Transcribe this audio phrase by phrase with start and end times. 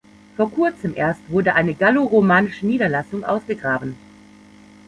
[0.35, 3.95] Vor kurzem erst wurde eine galloromanische Niederlassung ausgegraben.